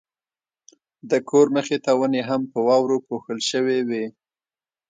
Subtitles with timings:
[1.09, 4.05] د کور مخې ته ونې هم په واورو پوښل شوې وې.